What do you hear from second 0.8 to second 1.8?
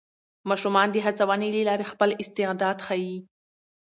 د هڅونې له